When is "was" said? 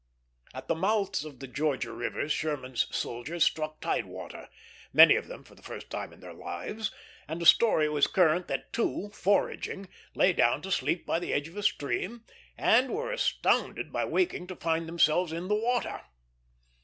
7.87-8.07